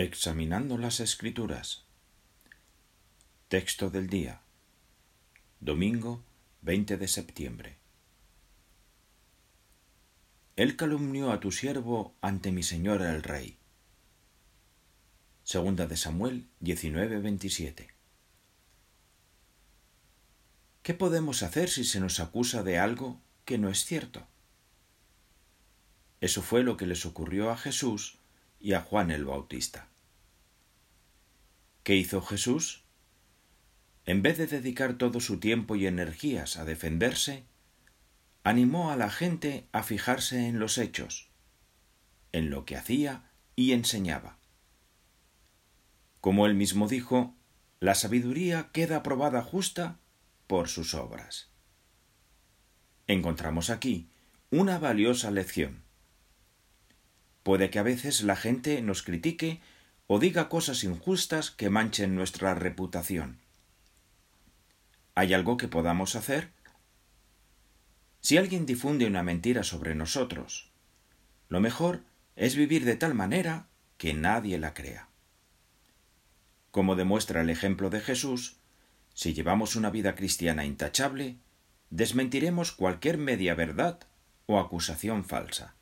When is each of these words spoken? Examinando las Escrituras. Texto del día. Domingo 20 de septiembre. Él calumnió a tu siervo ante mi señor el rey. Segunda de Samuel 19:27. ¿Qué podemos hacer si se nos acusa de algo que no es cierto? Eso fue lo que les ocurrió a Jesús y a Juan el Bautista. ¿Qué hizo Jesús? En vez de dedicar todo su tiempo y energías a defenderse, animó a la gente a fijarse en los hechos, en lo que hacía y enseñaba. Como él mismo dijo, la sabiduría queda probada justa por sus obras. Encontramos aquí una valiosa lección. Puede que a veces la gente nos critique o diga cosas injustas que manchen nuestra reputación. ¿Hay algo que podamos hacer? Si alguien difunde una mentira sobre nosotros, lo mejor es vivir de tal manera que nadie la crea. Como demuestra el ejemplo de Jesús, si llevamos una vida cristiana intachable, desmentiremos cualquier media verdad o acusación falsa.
Examinando 0.00 0.78
las 0.78 1.00
Escrituras. 1.00 1.82
Texto 3.48 3.90
del 3.90 4.08
día. 4.08 4.42
Domingo 5.58 6.22
20 6.62 6.96
de 6.98 7.08
septiembre. 7.08 7.78
Él 10.54 10.76
calumnió 10.76 11.32
a 11.32 11.40
tu 11.40 11.50
siervo 11.50 12.14
ante 12.20 12.52
mi 12.52 12.62
señor 12.62 13.02
el 13.02 13.24
rey. 13.24 13.58
Segunda 15.42 15.88
de 15.88 15.96
Samuel 15.96 16.46
19:27. 16.60 17.88
¿Qué 20.84 20.94
podemos 20.94 21.42
hacer 21.42 21.68
si 21.68 21.82
se 21.82 21.98
nos 21.98 22.20
acusa 22.20 22.62
de 22.62 22.78
algo 22.78 23.20
que 23.44 23.58
no 23.58 23.68
es 23.68 23.84
cierto? 23.84 24.28
Eso 26.20 26.40
fue 26.40 26.62
lo 26.62 26.76
que 26.76 26.86
les 26.86 27.04
ocurrió 27.04 27.50
a 27.50 27.56
Jesús 27.56 28.17
y 28.60 28.72
a 28.72 28.80
Juan 28.80 29.10
el 29.10 29.24
Bautista. 29.24 29.88
¿Qué 31.82 31.96
hizo 31.96 32.20
Jesús? 32.20 32.84
En 34.04 34.22
vez 34.22 34.38
de 34.38 34.46
dedicar 34.46 34.94
todo 34.94 35.20
su 35.20 35.38
tiempo 35.38 35.76
y 35.76 35.86
energías 35.86 36.56
a 36.56 36.64
defenderse, 36.64 37.44
animó 38.44 38.90
a 38.90 38.96
la 38.96 39.10
gente 39.10 39.68
a 39.72 39.82
fijarse 39.82 40.48
en 40.48 40.58
los 40.58 40.78
hechos, 40.78 41.30
en 42.32 42.50
lo 42.50 42.64
que 42.64 42.76
hacía 42.76 43.30
y 43.56 43.72
enseñaba. 43.72 44.38
Como 46.20 46.46
él 46.46 46.54
mismo 46.54 46.88
dijo, 46.88 47.34
la 47.80 47.94
sabiduría 47.94 48.70
queda 48.72 49.02
probada 49.02 49.42
justa 49.42 49.98
por 50.46 50.68
sus 50.68 50.94
obras. 50.94 51.50
Encontramos 53.06 53.70
aquí 53.70 54.10
una 54.50 54.78
valiosa 54.78 55.30
lección. 55.30 55.82
Puede 57.48 57.70
que 57.70 57.78
a 57.78 57.82
veces 57.82 58.24
la 58.24 58.36
gente 58.36 58.82
nos 58.82 59.02
critique 59.02 59.62
o 60.06 60.18
diga 60.18 60.50
cosas 60.50 60.84
injustas 60.84 61.50
que 61.50 61.70
manchen 61.70 62.14
nuestra 62.14 62.52
reputación. 62.52 63.38
¿Hay 65.14 65.32
algo 65.32 65.56
que 65.56 65.66
podamos 65.66 66.14
hacer? 66.14 66.50
Si 68.20 68.36
alguien 68.36 68.66
difunde 68.66 69.06
una 69.06 69.22
mentira 69.22 69.62
sobre 69.62 69.94
nosotros, 69.94 70.70
lo 71.48 71.60
mejor 71.60 72.02
es 72.36 72.54
vivir 72.54 72.84
de 72.84 72.96
tal 72.96 73.14
manera 73.14 73.68
que 73.96 74.12
nadie 74.12 74.58
la 74.58 74.74
crea. 74.74 75.08
Como 76.70 76.96
demuestra 76.96 77.40
el 77.40 77.48
ejemplo 77.48 77.88
de 77.88 78.00
Jesús, 78.00 78.58
si 79.14 79.32
llevamos 79.32 79.74
una 79.74 79.88
vida 79.88 80.14
cristiana 80.16 80.66
intachable, 80.66 81.38
desmentiremos 81.88 82.72
cualquier 82.72 83.16
media 83.16 83.54
verdad 83.54 84.00
o 84.44 84.60
acusación 84.60 85.24
falsa. 85.24 85.77